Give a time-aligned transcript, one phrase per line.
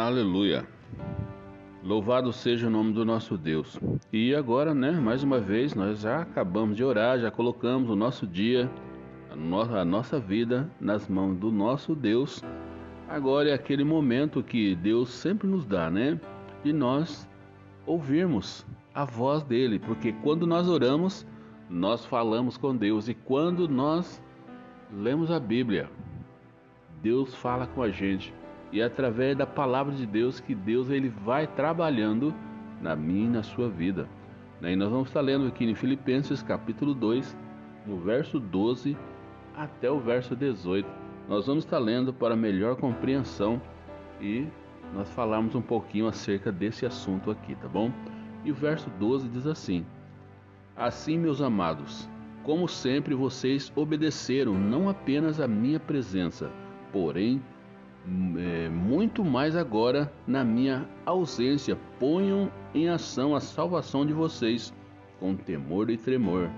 [0.00, 0.66] Aleluia.
[1.84, 3.78] Louvado seja o nome do nosso Deus.
[4.10, 8.26] E agora, né, mais uma vez, nós já acabamos de orar, já colocamos o nosso
[8.26, 8.70] dia,
[9.30, 12.42] a, no a nossa vida nas mãos do nosso Deus.
[13.10, 16.18] Agora é aquele momento que Deus sempre nos dá, né?
[16.64, 17.28] De nós
[17.86, 21.26] ouvirmos a voz dele, porque quando nós oramos,
[21.68, 24.22] nós falamos com Deus e quando nós
[24.90, 25.90] lemos a Bíblia,
[27.02, 28.39] Deus fala com a gente
[28.72, 32.34] e através da palavra de Deus que Deus ele vai trabalhando
[32.80, 34.08] na minha e na sua vida.
[34.60, 34.72] Né?
[34.72, 37.36] E nós vamos estar lendo aqui em Filipenses capítulo 2,
[37.86, 38.96] no verso 12
[39.56, 40.88] até o verso 18.
[41.28, 43.60] Nós vamos estar lendo para melhor compreensão
[44.20, 44.46] e
[44.94, 47.92] nós falamos um pouquinho acerca desse assunto aqui, tá bom?
[48.44, 49.84] E o verso 12 diz assim:
[50.76, 52.08] Assim, meus amados,
[52.42, 56.50] como sempre vocês obedeceram não apenas à minha presença,
[56.92, 57.40] porém
[58.06, 61.76] é, muito mais agora na minha ausência.
[61.98, 64.72] Ponham em ação a salvação de vocês
[65.18, 66.50] com temor e tremor,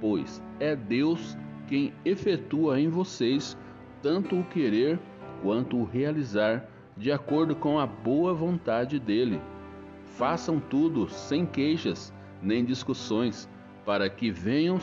[0.00, 1.36] pois é Deus
[1.66, 3.56] quem efetua em vocês
[4.02, 4.98] tanto o querer
[5.42, 9.40] quanto o realizar, de acordo com a boa vontade dele.
[10.04, 13.48] Façam tudo sem queixas nem discussões,
[13.84, 14.78] para que venham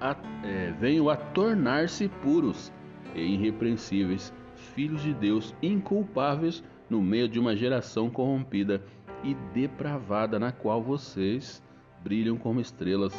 [0.00, 2.72] a, é, venham a tornar-se puros
[3.14, 8.82] e irrepreensíveis filhos de Deus inculpáveis no meio de uma geração corrompida
[9.22, 11.62] e depravada na qual vocês
[12.02, 13.12] brilham como estrelas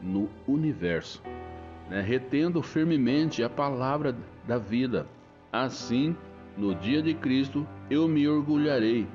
[0.00, 1.22] no universo,
[1.88, 2.00] né?
[2.00, 4.16] retendo firmemente a palavra
[4.46, 5.06] da vida.
[5.52, 6.16] Assim,
[6.56, 9.06] no dia de Cristo, eu me orgulharei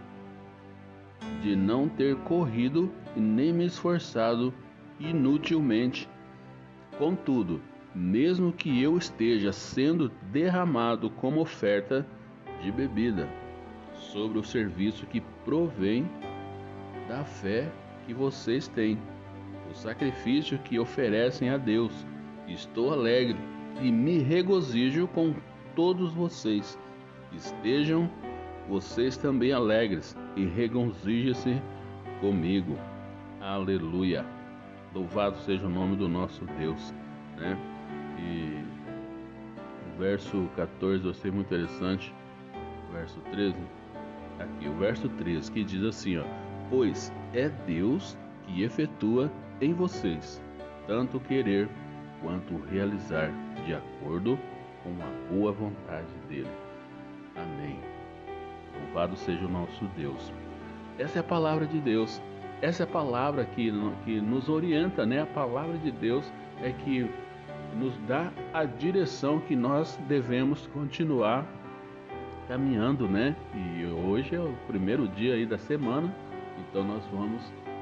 [1.41, 4.53] de não ter corrido e nem me esforçado
[4.99, 6.09] inutilmente.
[6.97, 7.61] Contudo,
[7.97, 12.05] mesmo que eu esteja sendo derramado como oferta
[12.61, 13.27] de bebida
[13.95, 16.07] sobre o serviço que provém
[17.07, 17.67] da fé
[18.05, 18.99] que vocês têm,
[19.71, 22.05] o sacrifício que oferecem a Deus.
[22.47, 23.37] Estou alegre
[23.81, 25.33] e me regozijo com
[25.75, 26.77] todos vocês.
[27.33, 28.09] Estejam
[28.69, 31.59] vocês também alegres e regozijem-se
[32.21, 32.77] comigo.
[33.41, 34.23] Aleluia.
[34.93, 36.93] Louvado seja o nome do nosso Deus,
[37.37, 37.57] né?
[38.17, 38.63] E
[39.93, 42.13] o verso 14 eu achei muito interessante.
[42.89, 43.55] O verso 13.
[44.39, 46.23] Aqui, o verso 13 que diz assim, ó:
[46.69, 50.41] Pois é Deus que efetua em vocês
[50.87, 51.69] tanto querer
[52.21, 53.29] quanto realizar
[53.65, 54.39] de acordo
[54.83, 56.49] com a boa vontade dele.
[57.35, 57.79] Amém.
[58.81, 60.31] Louvado seja o nosso Deus.
[60.97, 62.21] Essa é a palavra de Deus.
[62.61, 63.71] Essa é a palavra que,
[64.03, 65.21] que nos orienta, né?
[65.21, 66.31] A palavra de Deus
[66.63, 67.07] é que
[67.75, 71.45] nos dá a direção que nós devemos continuar
[72.47, 73.35] caminhando, né?
[73.53, 76.13] E hoje é o primeiro dia aí da semana,
[76.59, 77.41] então nós vamos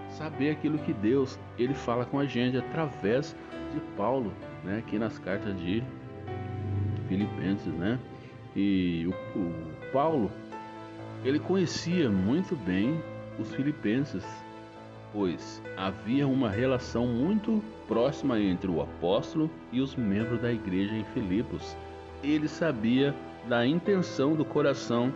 [0.10, 3.36] saber aquilo que Deus ele fala com a gente através
[3.74, 4.80] de Paulo, né?
[4.80, 5.84] Aqui nas cartas de
[7.08, 8.00] Filipenses, né?
[8.56, 10.32] E o, o Paulo
[11.24, 13.02] ele conhecia muito bem
[13.40, 14.24] os filipenses,
[15.16, 21.06] pois havia uma relação muito próxima entre o apóstolo e os membros da igreja em
[21.06, 21.76] Filipos.
[22.22, 23.16] Ele sabia
[23.48, 25.14] da intenção do coração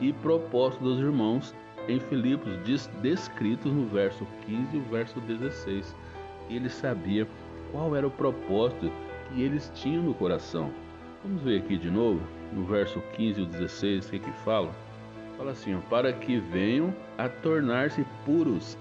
[0.00, 1.54] e propósito dos irmãos
[1.86, 2.52] em Filipos,
[3.00, 5.94] descritos no verso 15 e o verso 16.
[6.50, 7.26] Ele sabia
[7.70, 8.90] qual era o propósito
[9.28, 10.70] que eles tinham no coração.
[11.22, 12.20] Vamos ver aqui de novo,
[12.52, 14.72] no verso 15 e 16, o que, que fala?
[15.36, 18.76] Fala assim: para que venham a tornar-se puros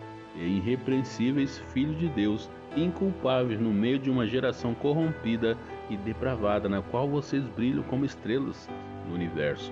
[0.46, 5.58] irrepreensíveis filhos de Deus, inculpáveis no meio de uma geração corrompida
[5.90, 8.70] e depravada, na qual vocês brilham como estrelas
[9.08, 9.72] no universo,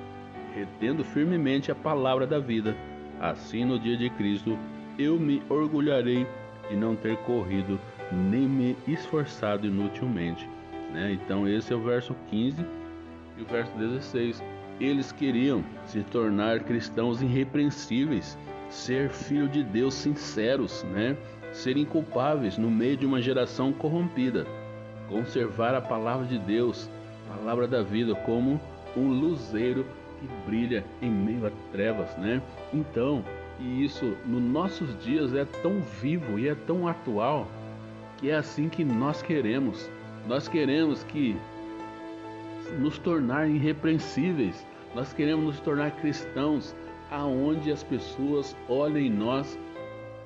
[0.53, 2.75] retendo firmemente a palavra da vida.
[3.19, 4.57] Assim, no dia de Cristo,
[4.97, 6.25] eu me orgulharei
[6.69, 7.79] de não ter corrido
[8.11, 10.49] nem me esforçado inutilmente.
[10.91, 11.13] Né?
[11.13, 12.65] Então, esse é o verso 15
[13.37, 14.43] e o verso 16.
[14.79, 18.37] Eles queriam se tornar cristãos irrepreensíveis
[18.69, 21.15] ser filho de Deus sinceros, né?
[21.51, 24.45] Ser inculpáveis no meio de uma geração corrompida.
[25.07, 26.89] Conservar a palavra de Deus,
[27.29, 28.59] a palavra da vida, como
[28.95, 29.85] um luzeiro
[30.19, 32.41] que brilha em meio a trevas, né?
[32.73, 33.23] Então,
[33.59, 37.47] e isso nos nossos dias é tão vivo e é tão atual
[38.17, 39.89] que é assim que nós queremos.
[40.27, 41.37] Nós queremos que
[42.79, 44.65] nos tornar irrepreensíveis.
[44.93, 46.75] Nós queremos nos tornar cristãos
[47.11, 49.57] aonde as pessoas olhem em nós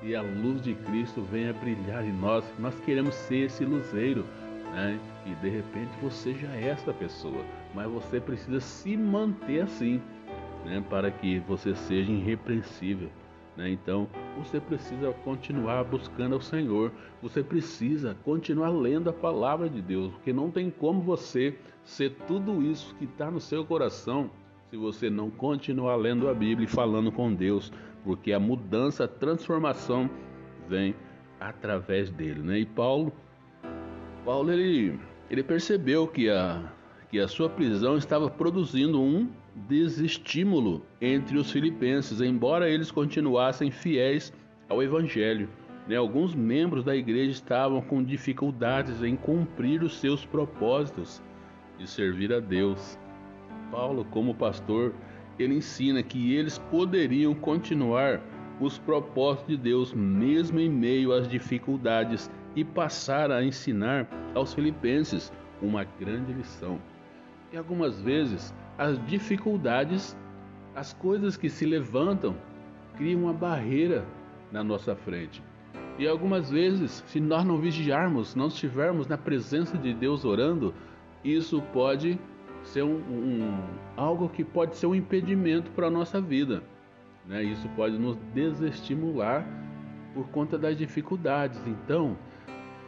[0.02, 2.44] e a luz de Cristo venha brilhar em nós.
[2.58, 4.24] Nós queremos ser esse luzeiro,
[4.72, 4.98] né?
[5.26, 7.44] E de repente você já é essa pessoa,
[7.74, 10.00] mas você precisa se manter assim.
[10.64, 13.10] né, para que você seja irrepreensível.
[13.56, 13.70] Né?
[13.70, 16.92] Então, você precisa continuar buscando ao Senhor,
[17.22, 22.62] você precisa continuar lendo a palavra de Deus, porque não tem como você ser tudo
[22.62, 24.30] isso que está no seu coração
[24.70, 27.72] se você não continuar lendo a Bíblia e falando com Deus,
[28.04, 30.08] porque a mudança, a transformação
[30.68, 30.94] vem
[31.40, 32.40] através dele.
[32.40, 32.60] Né?
[32.60, 33.12] E Paulo,
[34.24, 34.96] Paulo ele,
[35.28, 36.72] ele percebeu que a,
[37.10, 39.28] que a sua prisão estava produzindo um
[39.68, 44.32] desestímulo entre os filipenses, embora eles continuassem fiéis
[44.68, 45.48] ao Evangelho.
[45.88, 45.96] Né?
[45.96, 51.20] Alguns membros da igreja estavam com dificuldades em cumprir os seus propósitos
[51.76, 52.96] de servir a Deus.
[53.70, 54.92] Paulo, como pastor,
[55.38, 58.20] ele ensina que eles poderiam continuar
[58.60, 65.32] os propósitos de Deus mesmo em meio às dificuldades e passar a ensinar aos filipenses
[65.62, 66.78] uma grande lição.
[67.52, 70.16] E algumas vezes as dificuldades,
[70.74, 72.36] as coisas que se levantam,
[72.96, 74.04] criam uma barreira
[74.52, 75.42] na nossa frente.
[75.98, 80.74] E algumas vezes, se nós não vigiarmos, não estivermos na presença de Deus orando,
[81.24, 82.18] isso pode
[82.70, 83.58] ser um, um
[83.96, 86.62] algo que pode ser um impedimento para a nossa vida.
[87.26, 87.42] Né?
[87.42, 89.46] Isso pode nos desestimular
[90.14, 91.60] por conta das dificuldades.
[91.66, 92.16] Então,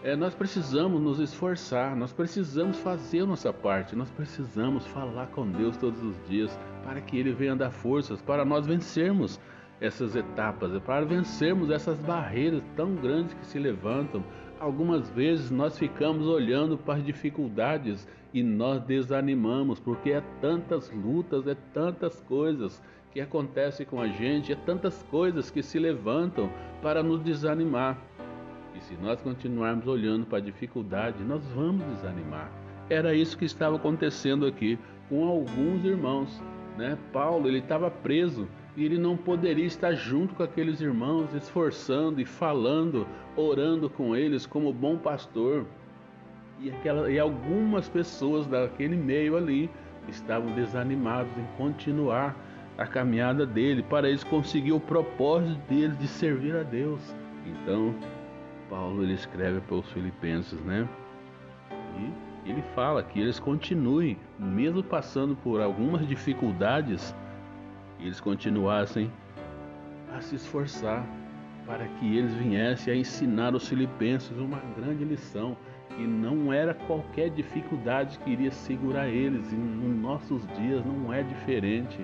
[0.03, 5.47] é, nós precisamos nos esforçar, nós precisamos fazer a nossa parte, nós precisamos falar com
[5.47, 9.39] Deus todos os dias para que Ele venha dar forças para nós vencermos
[9.81, 14.25] essas etapas, para vencermos essas barreiras tão grandes que se levantam.
[14.63, 21.49] Algumas vezes nós ficamos olhando para as dificuldades e nós desanimamos, porque é tantas lutas,
[21.49, 22.81] é tantas coisas
[23.11, 26.49] que acontecem com a gente, é tantas coisas que se levantam
[26.81, 27.99] para nos desanimar.
[28.77, 32.49] E se nós continuarmos olhando para a dificuldade, nós vamos desanimar.
[32.89, 36.41] Era isso que estava acontecendo aqui com alguns irmãos.
[36.79, 36.97] Né?
[37.13, 38.47] Paulo ele estava preso
[38.77, 44.47] e ele não poderia estar junto com aqueles irmãos, esforçando e falando, orando com eles
[44.47, 45.67] como bom pastor.
[46.61, 49.71] E, aquela, e algumas pessoas daquele meio ali
[50.09, 52.37] estavam desanimados em continuar
[52.79, 57.15] a caminhada dele para eles conseguir o propósito deles de servir a Deus.
[57.47, 57.95] Então,
[58.71, 60.89] Paulo ele escreve para os filipenses, né?
[62.45, 67.15] E ele fala que eles continuem, mesmo passando por algumas dificuldades,
[68.03, 69.11] eles continuassem
[70.15, 71.05] a se esforçar
[71.67, 75.57] para que eles viessem a ensinar os filipenses uma grande lição,
[75.89, 81.23] que não era qualquer dificuldade que iria segurar eles, e nos nossos dias não é
[81.23, 82.01] diferente.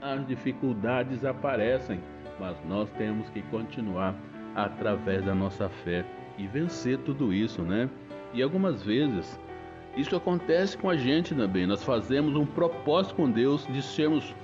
[0.00, 2.00] As dificuldades aparecem,
[2.38, 4.14] mas nós temos que continuar
[4.54, 6.04] através da nossa fé
[6.38, 7.88] e vencer tudo isso, né?
[8.32, 9.38] E algumas vezes
[9.96, 11.66] isso acontece com a gente também.
[11.66, 14.34] Nós fazemos um propósito com Deus de sermos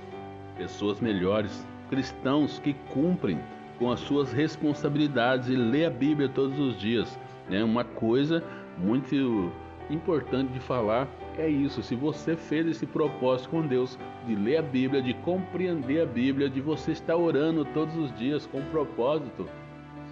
[0.59, 3.39] pessoas melhores, cristãos que cumprem
[3.79, 7.17] com as suas responsabilidades e lê a Bíblia todos os dias.
[7.49, 7.63] Né?
[7.63, 8.43] Uma coisa
[8.77, 9.51] muito
[9.89, 11.07] importante de falar
[11.37, 11.81] é isso.
[11.81, 13.97] Se você fez esse propósito com Deus
[14.27, 18.45] de ler a Bíblia, de compreender a Bíblia, de você estar orando todos os dias
[18.45, 19.47] com propósito,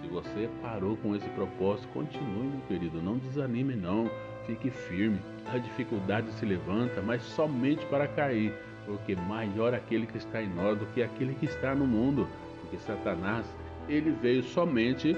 [0.00, 3.02] se você parou com esse propósito, continue, meu querido.
[3.02, 4.10] Não desanime, não.
[4.46, 5.20] Fique firme.
[5.52, 8.54] A dificuldade se levanta, mas somente para cair,
[8.88, 12.26] porque maior aquele que está em nós do que aquele que está no mundo.
[12.62, 13.44] Porque Satanás,
[13.88, 15.14] ele veio somente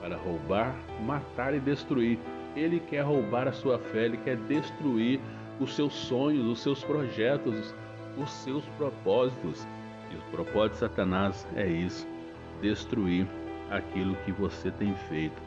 [0.00, 0.74] para roubar,
[1.06, 2.18] matar e destruir.
[2.56, 5.20] Ele quer roubar a sua fé, ele quer destruir
[5.60, 7.72] os seus sonhos, os seus projetos,
[8.18, 9.66] os seus propósitos.
[10.10, 12.06] E o propósito de Satanás é isso:
[12.60, 13.26] destruir
[13.70, 15.40] aquilo que você tem feito.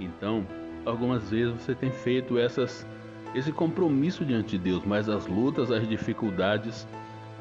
[0.00, 0.46] Então,
[0.86, 2.86] algumas vezes você tem feito essas,
[3.34, 6.88] esse compromisso diante de Deus, mas as lutas, as dificuldades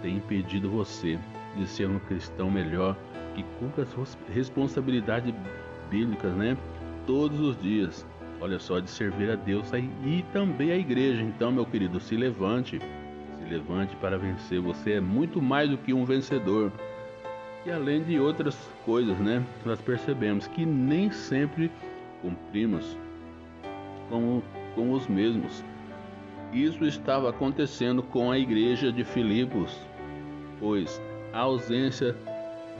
[0.01, 1.19] têm impedido você
[1.55, 2.95] de ser um cristão melhor
[3.35, 5.33] que cumpra as responsabilidades
[5.89, 6.57] bíblicas, né?
[7.05, 8.05] Todos os dias.
[8.41, 11.21] Olha só, de servir a Deus e também a igreja.
[11.21, 14.61] Então, meu querido, se levante, se levante para vencer.
[14.61, 16.71] Você é muito mais do que um vencedor.
[17.65, 19.43] E além de outras coisas, né?
[19.65, 21.69] Nós percebemos que nem sempre
[22.21, 22.97] cumprimos
[24.09, 24.41] com,
[24.73, 25.63] com os mesmos.
[26.53, 29.77] Isso estava acontecendo com a igreja de Filipos,
[30.59, 31.01] pois
[31.33, 32.15] a ausência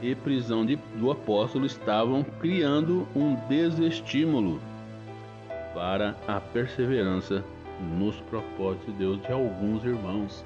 [0.02, 4.60] e prisão de, do apóstolo estavam criando um desestímulo
[5.74, 7.44] para a perseverança
[7.98, 10.44] nos propósitos de Deus de alguns irmãos.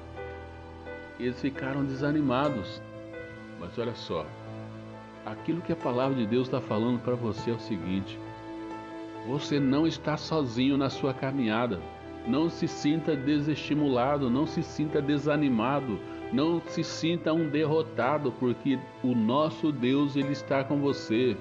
[1.19, 2.81] Eles ficaram desanimados
[3.59, 4.25] mas olha só,
[5.25, 8.19] aquilo que a palavra de Deus está falando para você é o seguinte:
[9.27, 11.79] você não está sozinho na sua caminhada.
[12.27, 15.99] Não se sinta desestimulado, não se sinta desanimado,
[16.33, 21.37] Não se sinta um derrotado, porque o nosso Deus ele está com você.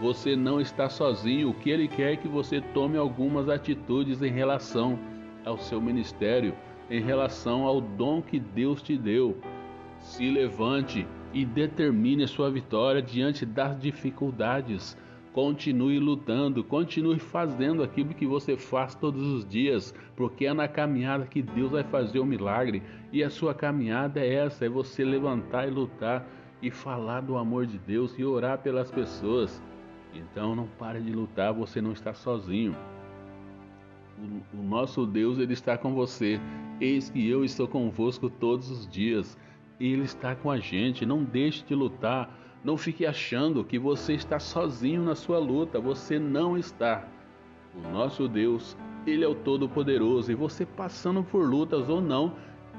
[0.00, 1.50] Você não está sozinho.
[1.50, 4.98] O que ele quer é que você tome algumas atitudes em relação
[5.44, 6.54] ao seu ministério,
[6.90, 9.36] em relação ao dom que Deus te deu.
[9.98, 14.96] Se levante e determine a sua vitória diante das dificuldades.
[15.32, 21.26] Continue lutando, continue fazendo aquilo que você faz todos os dias, porque é na caminhada
[21.26, 22.82] que Deus vai fazer o milagre.
[23.12, 26.26] E a sua caminhada é essa: é você levantar e lutar
[26.62, 29.62] e falar do amor de Deus e orar pelas pessoas.
[30.14, 32.74] Então não pare de lutar, você não está sozinho.
[34.18, 36.40] O, o nosso Deus ele está com você.
[36.80, 39.38] Eis que eu estou convosco todos os dias.
[39.78, 41.06] Ele está com a gente.
[41.06, 42.36] Não deixe de lutar.
[42.64, 45.80] Não fique achando que você está sozinho na sua luta.
[45.80, 47.06] Você não está.
[47.74, 50.32] O nosso Deus, Ele é o Todo-Poderoso.
[50.32, 52.34] E você passando por lutas ou não,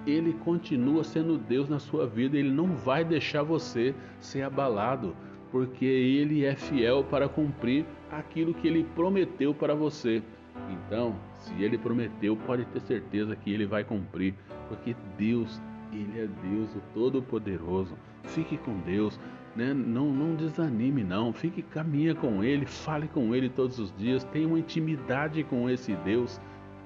[0.05, 2.37] Ele continua sendo Deus na sua vida.
[2.37, 5.15] Ele não vai deixar você ser abalado,
[5.51, 10.21] porque Ele é fiel para cumprir aquilo que Ele prometeu para você.
[10.69, 14.35] Então, se Ele prometeu, pode ter certeza que Ele vai cumprir,
[14.67, 17.95] porque Deus ele é Deus, o Todo-Poderoso.
[18.23, 19.19] Fique com Deus,
[19.59, 19.73] né?
[19.73, 21.33] não, não desanime não.
[21.33, 24.23] Fique, caminha com Ele, fale com Ele todos os dias.
[24.25, 26.39] Tenha uma intimidade com esse Deus,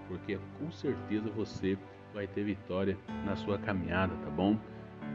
[0.08, 1.78] porque com certeza você
[2.14, 4.58] vai ter vitória na sua caminhada, tá bom?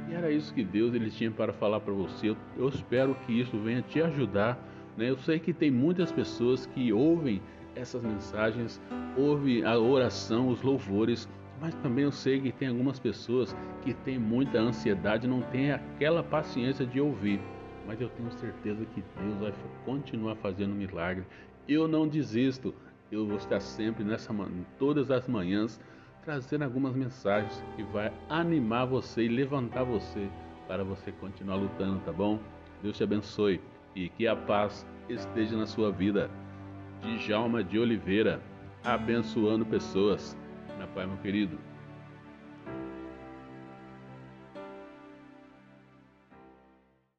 [0.08, 2.30] E era isso que Deus ele tinha para falar para você.
[2.30, 4.58] Eu, eu espero que isso venha te ajudar.
[4.96, 5.10] Né?
[5.10, 7.42] Eu sei que tem muitas pessoas que ouvem
[7.74, 8.80] essas mensagens,
[9.16, 11.28] ouvem a oração, os louvores
[11.60, 16.22] mas também eu sei que tem algumas pessoas que têm muita ansiedade, não têm aquela
[16.22, 17.40] paciência de ouvir.
[17.86, 19.52] Mas eu tenho certeza que Deus vai
[19.84, 21.24] continuar fazendo milagre.
[21.66, 22.74] Eu não desisto.
[23.10, 24.34] Eu vou estar sempre nessa
[24.78, 25.80] todas as manhãs
[26.22, 30.28] trazendo algumas mensagens que vai animar você e levantar você
[30.66, 32.38] para você continuar lutando, tá bom?
[32.82, 33.58] Deus te abençoe
[33.96, 36.30] e que a paz esteja na sua vida.
[37.00, 38.42] Djalma de Oliveira,
[38.84, 40.36] abençoando pessoas.
[40.95, 41.67] Pai, meu querido.